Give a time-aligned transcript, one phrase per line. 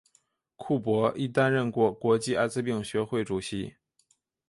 [0.55, 3.75] 库珀亦担任过国际艾滋病学会主席。